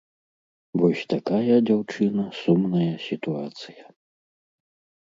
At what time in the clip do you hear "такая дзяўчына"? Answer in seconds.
1.13-2.27